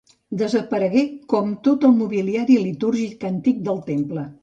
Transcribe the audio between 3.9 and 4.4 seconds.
temple.